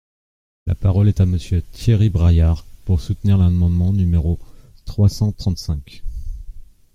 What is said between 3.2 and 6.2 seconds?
l’amendement numéro trois cent trente-cinq.